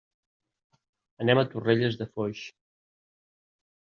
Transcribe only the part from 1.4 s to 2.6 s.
a Torrelles de Foix.